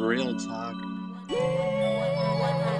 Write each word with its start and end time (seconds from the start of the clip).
real 0.00 0.34
talk. 0.34 0.74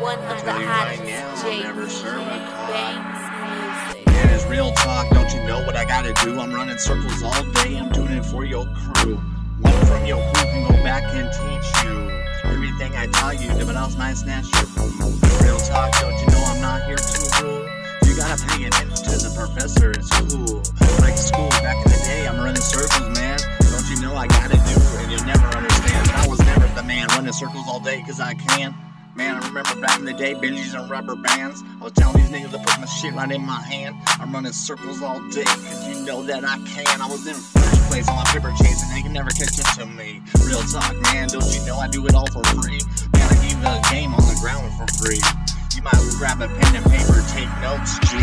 One 0.00 0.18
of 0.18 0.40
the 0.40 0.46
right 0.46 0.64
hottest 0.64 1.04
now, 1.04 1.34
I'll 1.36 1.42
J 1.42 1.62
never 1.62 1.88
serve 1.88 2.22
a 2.22 2.38
cop. 2.48 2.70
Banks 2.70 3.94
music. 3.94 4.06
Yeah, 4.06 4.34
it's 4.34 4.46
real 4.46 4.72
talk. 4.72 5.10
Don't 5.10 5.30
you 5.34 5.42
know 5.44 5.62
what 5.66 5.76
I 5.76 5.84
gotta 5.84 6.14
do? 6.24 6.40
I'm 6.40 6.52
running 6.52 6.78
circles 6.78 7.22
all 7.22 7.42
day. 7.62 7.76
I'm 7.76 7.92
doing 7.92 8.12
it 8.12 8.24
for 8.24 8.44
your 8.44 8.64
crew. 8.64 9.16
One 9.60 9.86
from 9.86 10.06
your 10.06 10.22
crew 10.32 10.44
can 10.44 10.62
go 10.66 10.82
back 10.82 11.04
and 11.14 11.28
teach 11.30 11.84
you 11.84 12.10
everything 12.50 12.96
I 12.96 13.06
taught 13.06 13.40
you. 13.40 13.50
But 13.66 13.76
else 13.76 13.96
might 13.98 14.14
snatch 14.14 14.46
your. 14.54 14.86
Real 15.44 15.58
talk. 15.58 15.92
Don't 16.00 16.18
you 16.18 16.26
know 16.28 16.42
I'm 16.46 16.60
not 16.62 16.84
here 16.84 16.96
to 16.96 17.44
rule? 17.44 17.68
You 18.06 18.16
gotta 18.16 18.42
pay 18.46 18.64
attention 18.64 18.96
to 18.96 19.28
the 19.28 19.32
professor 19.36 19.90
at 19.90 20.04
school. 20.04 20.59
Running 27.30 27.48
circles 27.48 27.68
all 27.68 27.80
day, 27.80 28.02
cause 28.02 28.18
I 28.18 28.34
can. 28.34 28.74
Man, 29.14 29.36
I 29.36 29.46
remember 29.46 29.80
back 29.80 29.98
in 29.98 30.04
the 30.04 30.12
day, 30.12 30.34
binges 30.34 30.74
and 30.74 30.90
rubber 30.90 31.14
bands. 31.14 31.62
I 31.80 31.84
was 31.84 31.92
telling 31.92 32.16
these 32.16 32.30
niggas 32.30 32.50
to 32.50 32.58
put 32.58 32.80
my 32.80 32.86
shit 32.86 33.14
right 33.14 33.30
in 33.30 33.42
my 33.42 33.60
hand. 33.62 33.94
I'm 34.18 34.32
running 34.32 34.52
circles 34.52 35.02
all 35.02 35.20
day, 35.30 35.44
cause 35.44 35.88
you 35.88 36.04
know 36.04 36.22
that 36.24 36.44
I 36.44 36.58
can. 36.66 37.00
I 37.00 37.06
was 37.06 37.26
in 37.26 37.34
first 37.34 37.82
place 37.88 38.08
on 38.08 38.16
my 38.16 38.24
paper 38.24 38.52
chase, 38.58 38.82
and 38.82 38.96
they 38.96 39.02
can 39.02 39.12
never 39.12 39.30
catch 39.30 39.60
up 39.60 39.78
to 39.78 39.86
me. 39.86 40.22
Real 40.42 40.62
talk, 40.74 40.94
man, 41.12 41.28
don't 41.28 41.46
you 41.54 41.64
know 41.66 41.76
I 41.76 41.86
do 41.86 42.04
it 42.06 42.14
all 42.14 42.26
for 42.34 42.42
free? 42.58 42.80
Man, 43.14 43.26
I 43.30 43.36
give 43.46 43.60
the 43.62 43.78
game 43.90 44.12
on 44.14 44.26
the 44.26 44.38
ground 44.40 44.66
for 44.74 44.90
free. 44.98 45.22
You 45.76 45.82
might 45.82 46.02
grab 46.18 46.42
a 46.42 46.48
pen 46.48 46.74
and 46.74 46.86
paper, 46.90 47.22
take 47.30 47.50
notes, 47.62 47.94
G. 48.10 48.18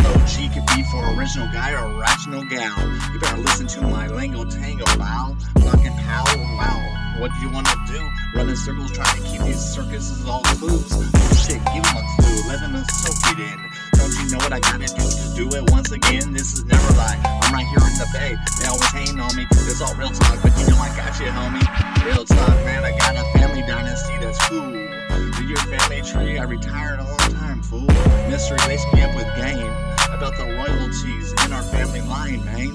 OG 0.00 0.54
could 0.56 0.66
be 0.72 0.80
for 0.88 1.04
original 1.12 1.48
guy 1.52 1.76
or 1.76 2.00
rational 2.00 2.44
gal. 2.48 2.72
You 3.12 3.20
better 3.20 3.36
listen 3.36 3.66
to 3.66 3.80
my 3.82 4.08
lingo 4.08 4.48
tango, 4.48 4.84
wow. 4.96 5.36
Fucking 5.60 5.92
how, 5.92 6.24
wow. 6.56 6.95
What 7.18 7.32
do 7.32 7.40
you 7.40 7.50
wanna 7.50 7.72
do? 7.86 8.00
Running 8.34 8.56
circles 8.56 8.92
trying 8.92 9.16
to 9.16 9.28
keep 9.28 9.40
these 9.40 9.58
circuses 9.58 10.26
all 10.28 10.42
clues. 10.60 10.92
Oh 10.92 11.32
shit, 11.32 11.64
give 11.72 11.82
them 11.82 11.96
a 11.96 12.04
clue, 12.20 12.40
let 12.46 12.60
them 12.60 12.76
soak 12.92 13.32
it 13.32 13.40
in. 13.40 13.58
Don't 13.96 14.12
you 14.20 14.30
know 14.32 14.38
what 14.44 14.52
I 14.52 14.60
gotta 14.60 14.84
do 14.84 15.48
do 15.48 15.56
it 15.56 15.70
once 15.70 15.90
again? 15.92 16.32
This 16.32 16.52
is 16.52 16.64
NEVERLIE. 16.64 17.16
I'm 17.24 17.52
right 17.52 17.66
here 17.66 17.80
in 17.88 17.96
the 17.96 18.08
bay. 18.12 18.36
They 18.60 18.68
always 18.68 18.92
hating 18.92 19.20
on 19.20 19.34
me. 19.34 19.46
It's 19.64 19.80
all 19.80 19.94
real 19.96 20.10
talk, 20.10 20.42
but 20.42 20.52
you 20.60 20.68
know 20.68 20.76
I 20.76 20.92
got 20.92 21.18
you, 21.18 21.32
homie. 21.32 21.64
Real 22.04 22.24
talk, 22.24 22.56
man. 22.64 22.84
I 22.84 22.92
got 22.98 23.16
a 23.16 23.24
family 23.38 23.62
dynasty 23.62 24.16
that's 24.20 24.38
cool. 24.48 24.72
Do 24.72 25.44
your 25.44 25.60
family 25.72 26.02
tree? 26.02 26.38
I 26.38 26.44
retired 26.44 27.00
a 27.00 27.04
long 27.04 27.32
time, 27.32 27.62
fool. 27.62 27.88
Mystery 28.28 28.58
laced 28.68 28.92
me 28.92 29.02
up 29.02 29.16
with 29.16 29.26
game 29.36 29.72
about 30.12 30.36
the 30.36 30.44
royalties 30.44 31.32
in 31.44 31.52
our 31.52 31.62
family 31.62 32.02
line, 32.02 32.44
man. 32.44 32.74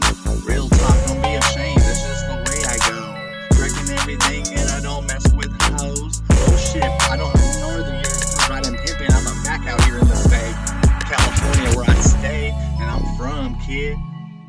Kid. 13.72 13.98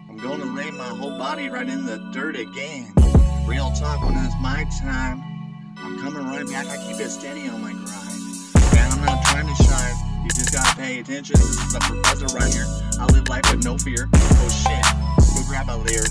I'm 0.08 0.16
gonna 0.16 0.46
lay 0.46 0.72
my 0.72 0.88
whole 0.98 1.16
body 1.16 1.48
right 1.48 1.68
in 1.68 1.86
the 1.86 1.98
dirt 2.12 2.34
again. 2.34 2.92
Real 3.46 3.70
talk 3.70 4.02
when 4.02 4.16
it's 4.18 4.34
my 4.40 4.66
time. 4.82 5.22
I'm 5.78 5.96
coming 6.00 6.26
right 6.26 6.46
back. 6.48 6.66
I 6.66 6.76
keep 6.84 6.98
it 6.98 7.08
steady 7.08 7.48
on 7.48 7.62
my 7.62 7.70
grind. 7.70 8.74
Man, 8.74 8.90
I'm 8.90 9.04
not 9.04 9.22
trying 9.26 9.46
to 9.46 9.54
shine. 9.62 9.94
You 10.24 10.30
just 10.30 10.52
gotta 10.52 10.74
pay 10.76 10.98
attention. 10.98 11.36
This 11.38 11.54
is 11.54 11.72
the 11.72 11.78
professor 11.78 12.26
right 12.36 12.52
here. 12.52 12.66
I 12.98 13.06
live 13.14 13.28
life 13.28 13.48
with 13.52 13.64
no 13.64 13.78
fear. 13.78 14.08
Oh 14.12 14.48
shit, 14.50 14.82
go 15.34 15.46
grab 15.46 15.70
a 15.70 15.78
leer. 15.86 16.02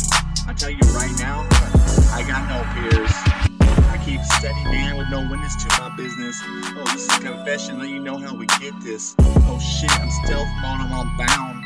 I 0.48 0.54
tell 0.54 0.72
you 0.72 0.86
right 0.96 1.12
now, 1.20 1.46
I 2.16 2.24
got 2.24 2.48
no 2.48 2.64
peers. 2.72 3.12
I 3.92 4.00
keep 4.06 4.24
steady, 4.40 4.64
man, 4.64 4.96
with 4.98 5.10
no 5.12 5.28
witness 5.30 5.62
to 5.66 5.68
my 5.82 5.94
business. 5.98 6.40
Oh, 6.80 6.88
this 6.94 7.12
is 7.12 7.18
confession, 7.20 7.78
let 7.80 7.90
you 7.90 8.00
know 8.00 8.18
how 8.18 8.34
we 8.34 8.46
get 8.64 8.80
this. 8.80 9.16
Oh 9.20 9.60
shit, 9.60 9.92
I'm 10.00 10.10
stealth 10.24 10.48
mode, 10.64 10.80
I'm 10.80 11.08
unbound. 11.08 11.61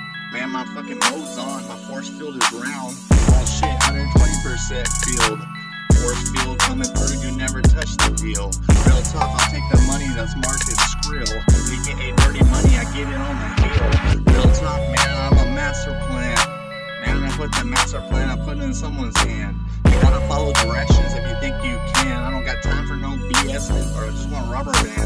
My 0.55 0.63
fucking 0.63 0.99
mode's 1.11 1.37
on, 1.37 1.67
my 1.67 1.75
force 1.83 2.07
field 2.07 2.37
is 2.41 2.51
round. 2.53 2.95
Oh 3.11 3.43
shit, 3.43 3.75
120% 3.91 4.87
field. 5.03 5.43
Force 5.99 6.31
field 6.31 6.59
coming 6.59 6.87
through, 6.95 7.19
you 7.19 7.35
never 7.35 7.61
touch 7.61 7.97
the 7.99 8.15
deal. 8.15 8.47
Real 8.87 9.03
talk, 9.11 9.35
I'll 9.35 9.51
take 9.51 9.67
the 9.67 9.83
money 9.83 10.07
that's 10.15 10.31
marked 10.39 10.63
as 10.71 10.79
skrill. 10.95 11.27
AKA 11.27 12.15
dirty 12.23 12.39
money, 12.47 12.71
I 12.79 12.87
get 12.95 13.03
it 13.03 13.19
on 13.19 13.35
the 13.35 13.51
heel. 13.67 14.23
Real 14.31 14.49
talk, 14.55 14.79
man, 14.95 15.11
I'm 15.27 15.37
a 15.43 15.51
master 15.51 15.91
plan. 16.07 16.39
Man, 17.03 17.27
I 17.27 17.35
put 17.35 17.51
the 17.51 17.65
master 17.65 17.99
plan, 18.07 18.29
I 18.29 18.37
put 18.45 18.55
it 18.55 18.63
in 18.63 18.73
someone's 18.73 19.17
hand. 19.27 19.59
You 19.91 19.99
gotta 19.99 20.25
follow 20.29 20.53
directions 20.53 21.11
if 21.19 21.27
you 21.27 21.35
think 21.41 21.55
you 21.67 21.75
can. 21.99 22.15
I 22.15 22.31
don't 22.31 22.45
got 22.45 22.63
time 22.63 22.87
for 22.87 22.95
no 22.95 23.09
BS 23.27 23.75
or 23.75 24.09
just 24.09 24.29
want 24.29 24.49
rubber 24.49 24.71
bands. 24.71 25.04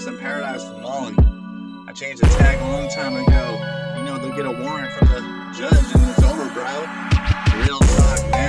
Rest 0.00 0.08
in 0.08 0.18
paradise 0.18 0.64
Molly. 0.80 1.14
I 1.86 1.92
changed 1.92 2.22
the 2.22 2.28
tag 2.38 2.58
a 2.58 2.64
long 2.72 2.88
time 2.88 3.16
ago. 3.16 3.60
You 3.98 4.02
know 4.02 4.16
they'll 4.16 4.34
get 4.34 4.46
a 4.46 4.50
warrant 4.50 4.90
from 4.92 5.08
the 5.08 5.20
judge 5.52 5.76
and 5.92 6.08
it's 6.08 6.24
over, 6.24 6.48
bro. 6.56 6.88
Real 7.60 7.78
talk, 8.00 8.24
man. 8.32 8.48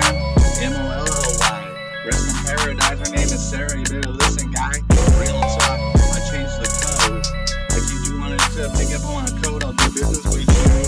M 0.64 0.72
O 0.72 0.92
L 0.96 1.04
L 1.04 1.32
Y. 1.44 2.04
Rest 2.06 2.32
in 2.32 2.56
paradise. 2.56 3.00
Her 3.04 3.14
name 3.14 3.28
is 3.28 3.44
Sarah. 3.44 3.78
You 3.78 3.84
better 3.84 4.12
listen, 4.12 4.50
guy. 4.52 4.80
Real 5.20 5.42
talk. 5.60 5.76
I 6.16 6.24
changed 6.32 6.56
the 6.56 6.72
code. 6.88 7.28
If 7.76 7.84
you 7.92 8.00
do 8.06 8.22
want 8.22 8.40
to 8.40 8.72
pick 8.80 8.96
up 8.96 9.04
on 9.04 9.20
my 9.20 9.42
code, 9.44 9.66
I'll 9.66 9.74
do 9.74 9.92
business 9.92 10.24
with 10.32 10.48
you. 10.48 10.88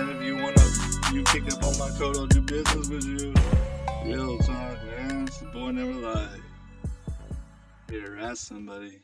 And 0.00 0.08
if 0.08 0.22
you 0.24 0.40
wanna 0.40 0.64
you 1.12 1.22
pick 1.24 1.52
up 1.52 1.62
on 1.64 1.76
my 1.76 1.90
code, 1.98 2.16
I'll 2.16 2.26
do 2.32 2.40
business 2.40 2.88
with 2.88 3.04
you. 3.04 3.34
Real 4.06 4.38
talk, 4.38 4.82
man. 4.88 5.26
It's 5.28 5.36
the 5.36 5.46
boy 5.52 5.68
NEVERLIE. 5.72 6.49
Here, 7.90 8.18
ask 8.20 8.46
somebody. 8.46 9.02